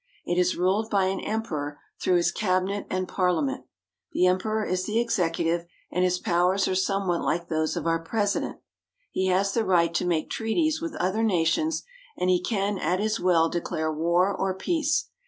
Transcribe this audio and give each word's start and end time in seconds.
It 0.25 0.39
is 0.39 0.57
ruled 0.57 0.89
by 0.89 1.03
an 1.05 1.19
Emperor 1.19 1.77
through 2.01 2.15
his 2.15 2.31
Cabinet 2.31 2.87
and 2.89 3.07
Parliament. 3.07 3.65
The 4.13 4.25
Emperor 4.25 4.65
is 4.65 4.87
the 4.87 4.99
Executive, 4.99 5.67
and 5.91 6.03
his 6.03 6.17
powers 6.17 6.67
are 6.67 6.73
some 6.73 7.07
what 7.07 7.21
like 7.21 7.49
those 7.49 7.75
of 7.77 7.85
our 7.85 7.99
President. 7.99 8.57
He 9.11 9.27
has 9.27 9.51
the 9.53 9.63
right 9.63 9.93
to 9.93 10.03
make 10.05 10.31
treaties 10.31 10.81
with 10.81 10.95
other 10.95 11.21
nations, 11.21 11.83
and 12.17 12.31
he 12.31 12.41
can 12.41 12.79
at 12.79 12.99
his 12.99 13.19
will 13.19 13.47
de 13.47 13.61
clare 13.61 13.93
war 13.93 14.33
or 14.35 14.55
peace. 14.55 15.09